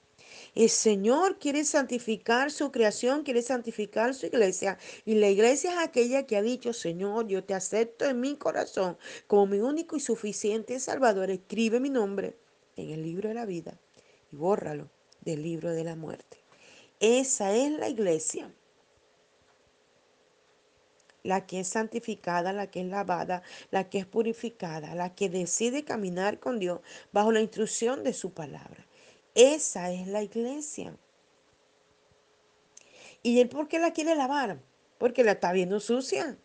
El 0.55 0.71
Señor 0.71 1.38
quiere 1.38 1.64
santificar 1.64 2.50
su 2.50 2.73
creación, 2.73 3.23
quiere 3.23 3.43
santificar 3.43 4.14
su 4.14 4.26
iglesia. 4.26 4.78
Y 5.05 5.14
la 5.14 5.28
iglesia 5.28 5.73
es 5.73 5.78
aquella 5.78 6.26
que 6.26 6.37
ha 6.37 6.43
dicho, 6.43 6.73
Señor, 6.73 7.26
yo 7.28 7.45
te 7.45 7.55
acepto 7.55 8.05
en 8.05 8.21
mi 8.21 8.37
corazón 8.37 8.99
como 9.26 9.47
mi 9.47 9.59
único 9.59 9.97
y 9.97 10.00
suficiente 10.00 10.81
Salvador. 10.81 11.31
Escribe 11.31 11.81
mi 11.81 11.90
nombre 11.90 12.37
en 12.76 12.90
el 12.90 13.02
libro 13.02 13.28
de 13.28 13.35
la 13.35 13.47
vida 13.47 13.78
y 14.33 14.37
bórralo 14.37 14.88
del 15.21 15.43
libro 15.43 15.71
de 15.71 15.85
la 15.85 15.97
muerte. 15.97 16.38
Esa 17.00 17.55
es 17.55 17.71
la 17.73 17.88
iglesia 17.88 18.52
la 21.23 21.47
que 21.47 21.61
es 21.61 21.69
santificada, 21.69 22.52
la 22.52 22.71
que 22.71 22.81
es 22.81 22.87
lavada, 22.87 23.43
la 23.71 23.90
que 23.90 23.99
es 23.99 24.07
purificada, 24.07 24.95
la 24.95 25.14
que 25.14 25.28
decide 25.28 25.85
caminar 25.85 26.40
con 26.40 26.59
Dios 26.59 26.81
bajo 27.12 27.33
la 27.33 27.43
instrucción 27.43 28.02
de 28.02 28.14
su 28.14 28.33
palabra. 28.33 28.88
Esa 29.35 29.92
es 29.92 30.06
la 30.06 30.23
iglesia. 30.23 30.97
¿Y 33.23 33.40
él 33.40 33.49
por 33.49 33.68
qué 33.68 33.78
la 33.78 33.92
quiere 33.92 34.14
lavar? 34.14 34.61
Porque 34.99 35.25
la 35.25 35.32
está 35.32 35.52
viendo 35.52 35.80
sucia. 35.80 36.38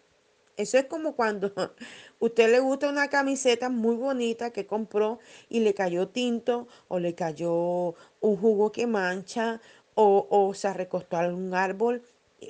Eso 0.55 0.77
es 0.77 0.85
como 0.85 1.15
cuando 1.15 1.51
usted 2.19 2.51
le 2.51 2.59
gusta 2.59 2.89
una 2.89 3.09
camiseta 3.09 3.69
muy 3.69 3.95
bonita 3.95 4.51
que 4.51 4.67
compró 4.67 5.19
y 5.49 5.61
le 5.61 5.73
cayó 5.73 6.09
tinto 6.09 6.67
o 6.87 6.99
le 6.99 7.15
cayó 7.15 7.95
un 8.21 8.37
jugo 8.39 8.71
que 8.71 8.85
mancha 8.85 9.61
o, 9.95 10.53
se 10.55 10.73
recostó 10.73 11.17
a 11.17 11.21
algún 11.21 11.53
árbol 11.53 12.03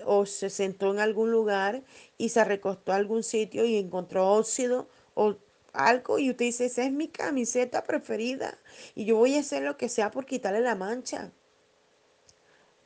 o 0.06 0.26
se 0.26 0.50
sentó 0.50 0.92
en 0.92 1.00
algún 1.00 1.32
lugar 1.32 1.84
y 2.18 2.30
se 2.30 2.44
recostó 2.44 2.92
a 2.92 2.96
algún 2.96 3.24
sitio 3.24 3.66
y 3.66 3.78
encontró 3.78 4.32
óxido 4.34 4.88
o 5.14 5.36
algo 5.74 6.20
y 6.20 6.30
usted 6.30 6.46
dice, 6.46 6.66
esa 6.66 6.84
es 6.84 6.92
mi 6.92 7.08
camiseta 7.08 7.84
preferida 7.84 8.58
y 8.96 9.06
yo 9.06 9.18
voy 9.18 9.36
a 9.36 9.40
hacer 9.40 9.64
lo 9.64 9.76
que 9.76 9.90
sea 9.90 10.12
por 10.12 10.26
quitarle 10.26 10.62
la 10.62 10.76
mancha. 10.76 11.32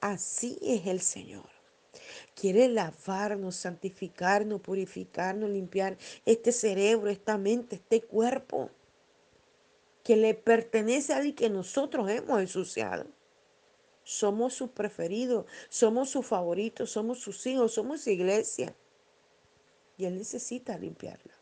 Así 0.01 0.57
es 0.61 0.87
el 0.87 1.01
Señor. 1.01 1.49
Quiere 2.35 2.67
lavarnos, 2.69 3.55
santificarnos, 3.55 4.61
purificarnos, 4.61 5.49
limpiar 5.49 5.97
este 6.25 6.51
cerebro, 6.51 7.09
esta 7.09 7.37
mente, 7.37 7.77
este 7.77 8.01
cuerpo 8.01 8.69
que 10.03 10.15
le 10.15 10.35
pertenece 10.35 11.13
a 11.13 11.19
Él 11.19 11.27
y 11.27 11.33
que 11.33 11.49
nosotros 11.49 12.09
hemos 12.09 12.39
ensuciado. 12.39 13.07
Somos 14.03 14.53
sus 14.53 14.69
preferidos, 14.69 15.45
somos 15.67 16.11
sus 16.11 16.25
favoritos, 16.25 16.91
somos 16.91 17.19
sus 17.19 17.45
hijos, 17.45 17.73
somos 17.73 18.01
su 18.01 18.11
iglesia. 18.11 18.73
Y 19.97 20.05
Él 20.05 20.15
necesita 20.15 20.77
limpiarla. 20.77 21.36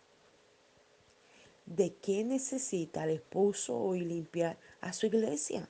¿De 1.65 1.95
qué 1.95 2.23
necesita 2.23 3.05
el 3.05 3.09
esposo 3.11 3.75
hoy 3.75 4.01
limpiar 4.01 4.59
a 4.81 4.93
su 4.93 5.07
iglesia? 5.07 5.67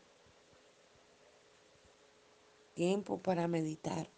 Tiempo 2.73 3.17
para 3.19 3.47
meditar. 3.47 4.09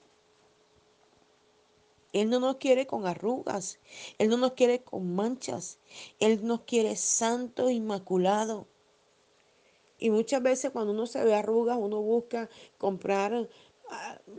Él 2.13 2.31
no 2.31 2.39
nos 2.39 2.55
quiere 2.55 2.87
con 2.87 3.05
arrugas, 3.05 3.79
Él 4.17 4.29
no 4.29 4.37
nos 4.37 4.53
quiere 4.53 4.81
con 4.81 5.13
manchas, 5.13 5.77
Él 6.19 6.47
nos 6.47 6.61
quiere 6.61 6.95
santo, 6.95 7.69
inmaculado. 7.69 8.65
Y 9.99 10.09
muchas 10.09 10.41
veces 10.41 10.71
cuando 10.71 10.93
uno 10.93 11.05
se 11.05 11.23
ve 11.23 11.35
arrugas, 11.35 11.77
uno 11.79 12.01
busca 12.01 12.49
comprar 12.79 13.49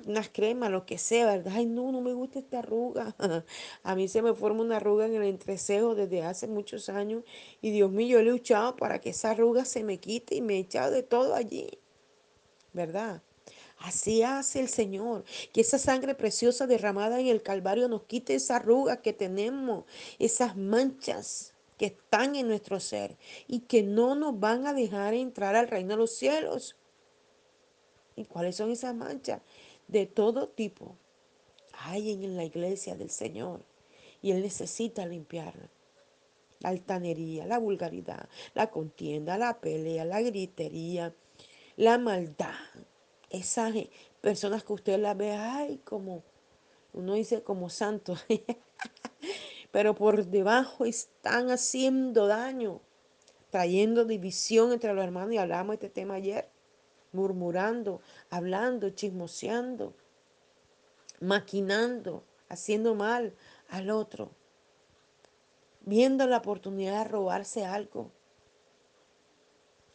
unas 0.06 0.28
cremas, 0.28 0.70
lo 0.70 0.86
que 0.86 0.98
sea, 0.98 1.26
¿verdad? 1.26 1.52
Ay, 1.56 1.66
no, 1.66 1.92
no 1.92 2.00
me 2.00 2.12
gusta 2.12 2.38
esta 2.38 2.60
arruga. 2.60 3.14
A 3.82 3.94
mí 3.94 4.08
se 4.08 4.22
me 4.22 4.34
forma 4.34 4.62
una 4.62 4.76
arruga 4.76 5.06
en 5.06 5.14
el 5.14 5.24
entrecejo 5.24 5.94
desde 5.94 6.22
hace 6.22 6.46
muchos 6.46 6.88
años 6.88 7.24
y 7.60 7.70
Dios 7.70 7.90
mío, 7.90 8.08
yo 8.08 8.18
he 8.20 8.22
luchado 8.24 8.76
para 8.76 9.00
que 9.00 9.10
esa 9.10 9.30
arruga 9.30 9.64
se 9.64 9.84
me 9.84 9.98
quite 9.98 10.34
y 10.36 10.40
me 10.40 10.54
he 10.54 10.58
echado 10.58 10.90
de 10.90 11.02
todo 11.02 11.34
allí, 11.34 11.78
¿verdad? 12.72 13.22
Así 13.78 14.22
hace 14.22 14.60
el 14.60 14.68
Señor, 14.68 15.24
que 15.52 15.60
esa 15.60 15.78
sangre 15.78 16.14
preciosa 16.14 16.66
derramada 16.66 17.20
en 17.20 17.28
el 17.28 17.42
Calvario 17.42 17.88
nos 17.88 18.04
quite 18.04 18.34
esa 18.34 18.56
arruga 18.56 19.02
que 19.02 19.12
tenemos, 19.12 19.84
esas 20.18 20.56
manchas 20.56 21.54
que 21.76 21.86
están 21.86 22.34
en 22.34 22.48
nuestro 22.48 22.80
ser 22.80 23.16
y 23.46 23.60
que 23.60 23.84
no 23.84 24.16
nos 24.16 24.38
van 24.38 24.66
a 24.66 24.74
dejar 24.74 25.14
entrar 25.14 25.54
al 25.54 25.68
reino 25.68 25.90
de 25.90 25.96
los 25.96 26.10
cielos. 26.10 26.76
¿Y 28.18 28.24
cuáles 28.24 28.56
son 28.56 28.72
esas 28.72 28.94
manchas? 28.94 29.40
De 29.86 30.06
todo 30.06 30.48
tipo. 30.48 30.96
Hay 31.72 32.12
en 32.12 32.36
la 32.36 32.44
iglesia 32.44 32.96
del 32.96 33.10
Señor 33.10 33.60
y 34.20 34.32
Él 34.32 34.42
necesita 34.42 35.06
limpiarla. 35.06 35.70
La 36.58 36.70
altanería, 36.70 37.46
la 37.46 37.58
vulgaridad, 37.58 38.28
la 38.54 38.70
contienda, 38.70 39.38
la 39.38 39.60
pelea, 39.60 40.04
la 40.04 40.20
gritería, 40.20 41.14
la 41.76 41.98
maldad. 41.98 42.56
Esas 43.30 43.72
personas 44.20 44.64
que 44.64 44.72
usted 44.72 44.98
las 44.98 45.16
ve, 45.16 45.32
ay, 45.32 45.80
como, 45.84 46.24
uno 46.92 47.14
dice 47.14 47.44
como 47.44 47.70
santos. 47.70 48.26
pero 49.70 49.94
por 49.94 50.26
debajo 50.26 50.84
están 50.84 51.52
haciendo 51.52 52.26
daño, 52.26 52.80
trayendo 53.50 54.04
división 54.04 54.72
entre 54.72 54.92
los 54.92 55.04
hermanos. 55.04 55.34
Y 55.34 55.38
hablamos 55.38 55.78
de 55.78 55.86
este 55.86 56.00
tema 56.00 56.14
ayer, 56.14 56.48
murmurando, 57.12 58.00
hablando, 58.30 58.90
chismoseando, 58.90 59.94
maquinando, 61.20 62.22
haciendo 62.48 62.94
mal 62.94 63.34
al 63.68 63.90
otro, 63.90 64.30
viendo 65.80 66.26
la 66.26 66.38
oportunidad 66.38 67.04
de 67.04 67.10
robarse 67.10 67.64
algo. 67.64 68.10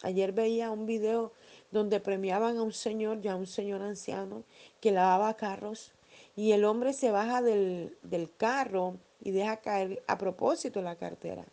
Ayer 0.01 0.33
veía 0.33 0.69
un 0.69 0.85
video 0.85 1.31
donde 1.71 1.99
premiaban 1.99 2.57
a 2.57 2.61
un 2.61 2.73
señor, 2.73 3.21
ya 3.21 3.35
un 3.35 3.47
señor 3.47 3.81
anciano, 3.81 4.43
que 4.81 4.91
lavaba 4.91 5.35
carros, 5.35 5.93
y 6.35 6.51
el 6.51 6.65
hombre 6.65 6.93
se 6.93 7.11
baja 7.11 7.41
del, 7.41 7.97
del 8.01 8.29
carro 8.35 8.97
y 9.21 9.31
deja 9.31 9.57
caer 9.57 10.03
a 10.07 10.17
propósito 10.17 10.81
la 10.81 10.97
cartera. 10.97 11.45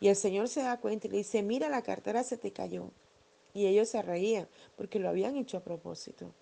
Y 0.00 0.08
el 0.08 0.16
Señor 0.16 0.48
se 0.48 0.62
da 0.62 0.78
cuenta 0.78 1.06
y 1.06 1.10
le 1.10 1.18
dice, 1.18 1.42
mira, 1.42 1.68
la 1.68 1.82
cartera 1.82 2.24
se 2.24 2.38
te 2.38 2.52
cayó. 2.52 2.90
Y 3.52 3.66
ellos 3.66 3.88
se 3.88 4.02
reían 4.02 4.48
porque 4.76 4.98
lo 4.98 5.08
habían 5.08 5.36
hecho 5.36 5.56
a 5.56 5.64
propósito. 5.64 6.32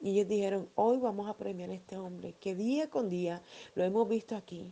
Y 0.00 0.10
ellos 0.10 0.28
dijeron, 0.28 0.68
hoy 0.74 0.98
vamos 0.98 1.28
a 1.28 1.36
premiar 1.36 1.70
a 1.70 1.74
este 1.74 1.96
hombre, 1.96 2.34
que 2.38 2.54
día 2.54 2.90
con 2.90 3.08
día 3.08 3.42
lo 3.74 3.84
hemos 3.84 4.08
visto 4.08 4.36
aquí, 4.36 4.70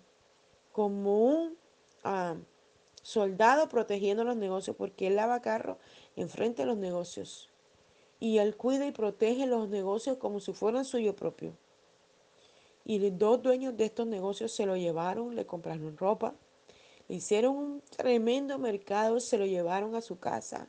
como 0.72 1.24
un 1.24 1.56
ah, 2.04 2.36
soldado 3.02 3.68
protegiendo 3.68 4.24
los 4.24 4.36
negocios, 4.36 4.76
porque 4.76 5.06
él 5.06 5.16
lava 5.16 5.40
carro 5.40 5.78
enfrente 6.16 6.62
de 6.62 6.66
los 6.66 6.76
negocios. 6.76 7.48
Y 8.20 8.38
él 8.38 8.56
cuida 8.56 8.86
y 8.86 8.92
protege 8.92 9.46
los 9.46 9.68
negocios 9.68 10.18
como 10.18 10.38
si 10.38 10.52
fueran 10.52 10.84
suyo 10.84 11.16
propio. 11.16 11.54
Y 12.84 12.98
los 12.98 13.18
dos 13.18 13.42
dueños 13.42 13.76
de 13.76 13.86
estos 13.86 14.06
negocios 14.06 14.52
se 14.52 14.66
lo 14.66 14.76
llevaron, 14.76 15.34
le 15.34 15.46
compraron 15.46 15.96
ropa, 15.96 16.34
hicieron 17.14 17.56
un 17.56 17.80
tremendo 17.96 18.58
mercado, 18.58 19.20
se 19.20 19.38
lo 19.38 19.46
llevaron 19.46 19.94
a 19.94 20.00
su 20.00 20.18
casa 20.18 20.68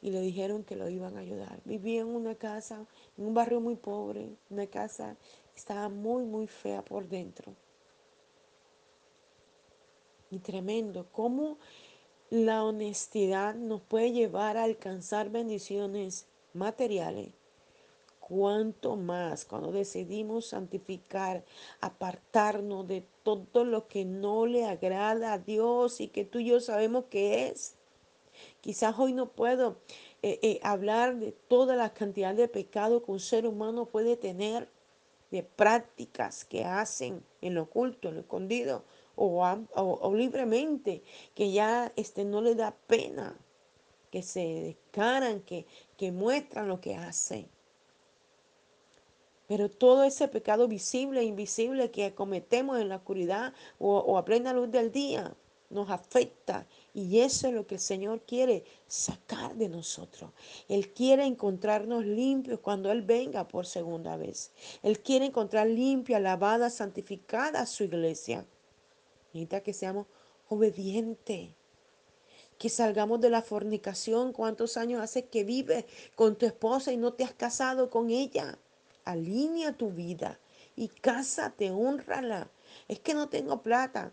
y 0.00 0.10
le 0.10 0.20
dijeron 0.20 0.64
que 0.64 0.76
lo 0.76 0.88
iban 0.88 1.16
a 1.16 1.20
ayudar. 1.20 1.60
Vivía 1.64 2.00
en 2.00 2.08
una 2.08 2.34
casa, 2.34 2.86
en 3.16 3.26
un 3.26 3.34
barrio 3.34 3.60
muy 3.60 3.76
pobre, 3.76 4.30
una 4.50 4.66
casa 4.66 5.16
que 5.52 5.58
estaba 5.58 5.88
muy, 5.88 6.24
muy 6.24 6.46
fea 6.46 6.84
por 6.84 7.08
dentro. 7.08 7.54
Y 10.30 10.38
tremendo, 10.38 11.06
cómo 11.10 11.58
la 12.30 12.64
honestidad 12.64 13.54
nos 13.54 13.80
puede 13.80 14.12
llevar 14.12 14.56
a 14.56 14.64
alcanzar 14.64 15.30
bendiciones 15.30 16.26
materiales 16.52 17.37
cuanto 18.28 18.96
más 18.96 19.46
cuando 19.46 19.72
decidimos 19.72 20.46
santificar, 20.46 21.44
apartarnos 21.80 22.86
de 22.86 23.04
todo 23.22 23.64
lo 23.64 23.88
que 23.88 24.04
no 24.04 24.46
le 24.46 24.66
agrada 24.66 25.32
a 25.32 25.38
Dios 25.38 26.00
y 26.00 26.08
que 26.08 26.24
tú 26.24 26.38
y 26.38 26.46
yo 26.46 26.60
sabemos 26.60 27.06
que 27.10 27.48
es. 27.48 27.74
Quizás 28.60 28.98
hoy 28.98 29.14
no 29.14 29.30
puedo 29.30 29.78
eh, 30.22 30.38
eh, 30.42 30.60
hablar 30.62 31.16
de 31.16 31.32
toda 31.32 31.74
la 31.74 31.94
cantidad 31.94 32.34
de 32.34 32.48
pecado 32.48 33.02
que 33.02 33.12
un 33.12 33.20
ser 33.20 33.46
humano 33.46 33.86
puede 33.86 34.16
tener, 34.16 34.68
de 35.30 35.42
prácticas 35.42 36.44
que 36.44 36.64
hacen 36.64 37.22
en 37.42 37.54
lo 37.54 37.64
oculto, 37.64 38.08
en 38.08 38.14
lo 38.14 38.20
escondido 38.22 38.84
o, 39.14 40.14
libremente, 40.14 41.02
que 41.34 41.52
ya 41.52 41.92
este, 41.96 42.24
no 42.24 42.40
le 42.40 42.54
da 42.54 42.74
pena, 42.86 43.36
que 44.10 44.22
se 44.22 44.40
descaran, 44.40 45.42
que 45.42 46.12
muestran 46.12 46.68
lo 46.68 46.80
que 46.80 46.94
hacen. 46.94 47.48
Pero 49.48 49.70
todo 49.70 50.04
ese 50.04 50.28
pecado 50.28 50.68
visible 50.68 51.20
e 51.20 51.24
invisible 51.24 51.90
que 51.90 52.14
cometemos 52.14 52.78
en 52.78 52.90
la 52.90 52.96
oscuridad 52.96 53.54
o, 53.78 54.18
a 54.18 54.24
plena 54.24 54.52
luz 54.52 54.70
del 54.70 54.92
día 54.92 55.34
nos 55.70 55.90
afecta. 55.90 56.66
Y 56.92 57.20
eso 57.20 57.48
es 57.48 57.54
lo 57.54 57.66
que 57.66 57.76
el 57.76 57.80
Señor 57.80 58.20
quiere 58.20 58.64
sacar 58.86 59.54
de 59.56 59.70
nosotros. 59.70 60.30
Él 60.68 60.92
quiere 60.92 61.24
encontrarnos 61.24 62.04
limpios 62.04 62.60
cuando 62.60 62.92
Él 62.92 63.00
venga 63.00 63.48
por 63.48 63.64
segunda 63.64 64.18
vez. 64.18 64.52
Él 64.82 65.00
quiere 65.00 65.24
encontrar 65.24 65.66
limpia, 65.66 66.20
lavada, 66.20 66.68
santificada 66.68 67.62
a 67.62 67.66
su 67.66 67.84
iglesia. 67.84 68.44
Necesita 69.32 69.62
que 69.62 69.72
seamos 69.72 70.06
obedientes 70.48 71.50
que 72.58 72.68
salgamos 72.68 73.20
de 73.20 73.30
la 73.30 73.40
fornicación. 73.40 74.32
¿Cuántos 74.32 74.76
años 74.76 75.00
hace 75.00 75.26
que 75.26 75.44
vives 75.44 75.84
con 76.16 76.36
tu 76.36 76.44
esposa 76.44 76.92
y 76.92 76.96
no 76.96 77.14
te 77.14 77.24
has 77.24 77.32
casado 77.32 77.88
con 77.88 78.10
ella? 78.10 78.58
Alinea 79.08 79.72
tu 79.72 79.90
vida 79.90 80.38
y 80.76 80.88
cásate, 80.88 81.70
honrala. 81.70 82.50
Es 82.88 83.00
que 83.00 83.14
no 83.14 83.28
tengo 83.28 83.62
plata. 83.62 84.12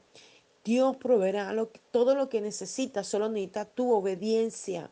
Dios 0.64 0.98
proveerá 0.98 1.54
todo 1.92 2.16
lo 2.16 2.30
que 2.30 2.42
necesitas, 2.42 3.06
solo 3.06 3.30
necesita 3.30 3.66
tu 3.66 3.92
obediencia 3.94 4.90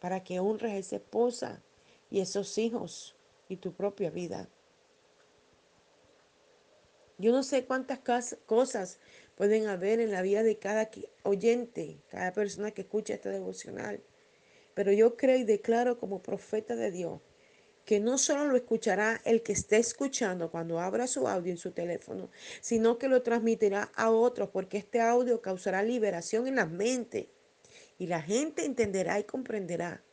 para 0.00 0.22
que 0.22 0.40
honres 0.40 0.72
a 0.72 0.76
esa 0.76 0.96
esposa 0.96 1.62
y 2.10 2.20
esos 2.20 2.56
hijos 2.56 3.16
y 3.48 3.56
tu 3.56 3.72
propia 3.72 4.10
vida. 4.10 4.48
Yo 7.18 7.32
no 7.32 7.42
sé 7.42 7.66
cuántas 7.66 7.98
cosas 8.46 9.00
pueden 9.34 9.66
haber 9.66 9.98
en 9.98 10.12
la 10.12 10.22
vida 10.22 10.44
de 10.44 10.58
cada 10.58 10.88
oyente, 11.24 11.98
cada 12.08 12.32
persona 12.32 12.70
que 12.70 12.82
escucha 12.82 13.14
este 13.14 13.30
devocional, 13.30 14.00
pero 14.74 14.92
yo 14.92 15.16
creo 15.16 15.36
y 15.36 15.42
declaro 15.42 15.98
como 15.98 16.22
profeta 16.22 16.76
de 16.76 16.92
Dios 16.92 17.20
que 17.88 18.00
no 18.00 18.18
solo 18.18 18.44
lo 18.44 18.54
escuchará 18.54 19.18
el 19.24 19.42
que 19.42 19.52
esté 19.52 19.78
escuchando 19.78 20.50
cuando 20.50 20.78
abra 20.78 21.06
su 21.06 21.26
audio 21.26 21.50
en 21.50 21.56
su 21.56 21.70
teléfono, 21.70 22.28
sino 22.60 22.98
que 22.98 23.08
lo 23.08 23.22
transmitirá 23.22 23.90
a 23.94 24.10
otros, 24.10 24.50
porque 24.50 24.76
este 24.76 25.00
audio 25.00 25.40
causará 25.40 25.82
liberación 25.82 26.46
en 26.46 26.56
la 26.56 26.66
mente. 26.66 27.30
Y 27.96 28.06
la 28.06 28.20
gente 28.20 28.66
entenderá 28.66 29.18
y 29.18 29.24
comprenderá 29.24 30.04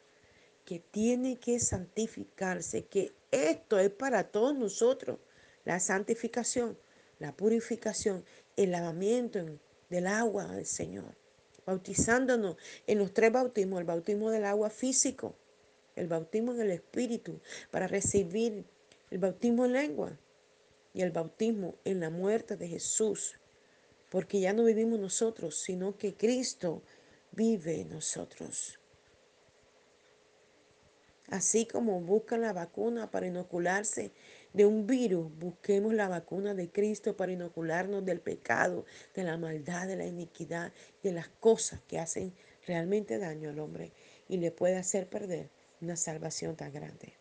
que 0.64 0.80
tiene 0.80 1.38
que 1.38 1.60
santificarse, 1.60 2.86
que 2.86 3.12
esto 3.30 3.78
es 3.78 3.90
para 3.90 4.24
todos 4.24 4.56
nosotros, 4.56 5.20
la 5.66 5.82
santificación, 5.82 6.78
la 7.20 7.36
purificación, 7.36 8.24
el 8.56 8.72
lavamiento 8.72 9.46
del 9.90 10.08
agua 10.08 10.46
del 10.46 10.66
Señor, 10.66 11.18
bautizándonos 11.66 12.56
en 12.88 13.00
los 13.00 13.14
tres 13.14 13.34
bautismos, 13.34 13.82
el 13.82 13.86
bautismo 13.86 14.32
del 14.32 14.46
agua 14.46 14.70
físico, 14.70 15.36
el 15.96 16.08
bautismo 16.08 16.54
en 16.54 16.62
el 16.62 16.72
Espíritu, 16.72 17.40
para 17.72 17.88
recibir 17.88 18.66
el 19.12 19.20
bautismo 19.20 19.66
en 19.66 19.74
lengua 19.74 20.20
y 20.94 21.02
el 21.02 21.12
bautismo 21.12 21.76
en 21.84 22.00
la 22.00 22.10
muerte 22.10 22.58
de 22.58 22.68
Jesús, 22.68 23.36
porque 24.10 24.40
ya 24.40 24.54
no 24.54 24.64
vivimos 24.64 25.00
nosotros, 25.00 25.58
sino 25.58 25.98
que 25.98 26.16
Cristo 26.16 26.84
vive 27.32 27.82
en 27.82 27.90
nosotros. 27.90 28.80
Así 31.28 31.66
como 31.66 32.02
buscan 32.02 32.42
la 32.42 32.54
vacuna 32.54 33.10
para 33.10 33.26
inocularse 33.26 34.12
de 34.54 34.66
un 34.66 34.86
virus, 34.86 35.36
busquemos 35.38 35.94
la 35.94 36.08
vacuna 36.08 36.54
de 36.54 36.70
Cristo 36.70 37.18
para 37.18 37.32
inocularnos 37.32 38.06
del 38.06 38.22
pecado, 38.22 38.86
de 39.16 39.24
la 39.24 39.36
maldad, 39.38 39.88
de 39.88 39.96
la 39.96 40.06
iniquidad, 40.06 40.72
de 41.02 41.12
las 41.12 41.28
cosas 41.28 41.82
que 41.88 42.00
hacen 42.00 42.34
realmente 42.68 43.18
daño 43.18 43.50
al 43.50 43.60
hombre 43.60 43.92
y 44.30 44.38
le 44.38 44.52
puede 44.52 44.78
hacer 44.78 45.10
perder 45.10 45.50
una 45.82 45.96
salvación 45.96 46.56
tan 46.56 46.74
grande. 46.74 47.14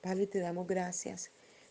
Padre, 0.00 0.26
te 0.26 0.38
damos 0.38 0.66
gracias 0.66 1.30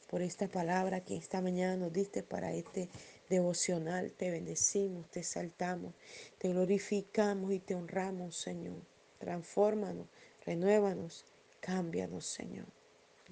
por 0.09 0.21
esta 0.21 0.47
palabra 0.47 1.01
que 1.01 1.17
esta 1.17 1.41
mañana 1.41 1.75
nos 1.75 1.93
diste 1.93 2.23
para 2.23 2.53
este 2.53 2.89
devocional. 3.29 4.11
Te 4.11 4.31
bendecimos, 4.31 5.09
te 5.09 5.19
exaltamos, 5.19 5.93
te 6.37 6.49
glorificamos 6.49 7.51
y 7.53 7.59
te 7.59 7.75
honramos, 7.75 8.37
Señor. 8.37 8.81
Transfórmanos, 9.19 10.07
renuévanos, 10.45 11.25
cámbianos, 11.59 12.25
Señor. 12.25 12.67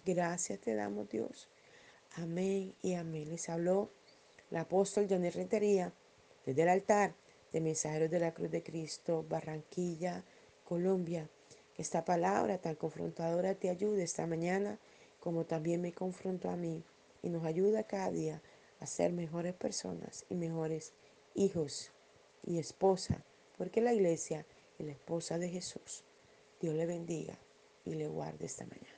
Gracias 0.05 0.59
te 0.59 0.75
damos, 0.75 1.09
Dios. 1.09 1.47
Amén 2.15 2.73
y 2.81 2.93
amén. 2.93 3.29
Les 3.29 3.49
habló 3.49 3.91
el 4.51 4.57
apóstol 4.57 5.07
Janet 5.07 5.35
Rentería 5.35 5.93
desde 6.45 6.61
el 6.63 6.69
altar 6.69 7.15
de 7.51 7.61
Mensajeros 7.61 8.09
de 8.09 8.19
la 8.19 8.33
Cruz 8.33 8.51
de 8.51 8.63
Cristo, 8.63 9.25
Barranquilla, 9.27 10.23
Colombia. 10.63 11.29
Que 11.75 11.81
esta 11.81 12.05
palabra 12.05 12.57
tan 12.57 12.75
confrontadora 12.75 13.53
te 13.53 13.69
ayude 13.69 14.03
esta 14.03 14.25
mañana, 14.25 14.79
como 15.19 15.45
también 15.45 15.81
me 15.81 15.91
confrontó 15.91 16.49
a 16.49 16.55
mí 16.55 16.83
y 17.21 17.29
nos 17.29 17.45
ayuda 17.45 17.83
cada 17.83 18.11
día 18.11 18.41
a 18.79 18.85
ser 18.85 19.11
mejores 19.11 19.53
personas 19.53 20.25
y 20.29 20.35
mejores 20.35 20.93
hijos 21.33 21.91
y 22.45 22.59
esposa, 22.59 23.23
porque 23.57 23.81
la 23.81 23.93
iglesia 23.93 24.45
es 24.79 24.85
la 24.85 24.93
esposa 24.93 25.37
de 25.37 25.49
Jesús. 25.49 26.03
Dios 26.61 26.75
le 26.75 26.85
bendiga 26.85 27.37
y 27.83 27.95
le 27.95 28.07
guarde 28.07 28.45
esta 28.45 28.65
mañana. 28.65 28.94